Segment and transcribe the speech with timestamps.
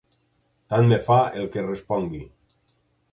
[0.73, 2.23] Tant me fa el que respongui.